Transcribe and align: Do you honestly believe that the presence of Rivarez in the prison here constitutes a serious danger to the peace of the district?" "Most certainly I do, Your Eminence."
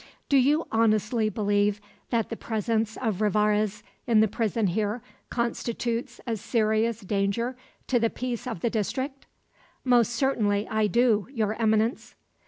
Do 0.29 0.37
you 0.37 0.65
honestly 0.71 1.29
believe 1.29 1.79
that 2.09 2.29
the 2.29 2.35
presence 2.35 2.97
of 2.97 3.21
Rivarez 3.21 3.83
in 4.07 4.19
the 4.19 4.27
prison 4.27 4.65
here 4.65 5.03
constitutes 5.29 6.19
a 6.25 6.37
serious 6.37 7.01
danger 7.01 7.55
to 7.85 7.99
the 7.99 8.09
peace 8.09 8.47
of 8.47 8.61
the 8.61 8.71
district?" 8.71 9.27
"Most 9.83 10.13
certainly 10.15 10.67
I 10.67 10.87
do, 10.87 11.27
Your 11.31 11.53
Eminence." 11.53 12.15